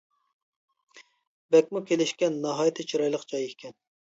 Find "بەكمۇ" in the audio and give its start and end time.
1.55-1.83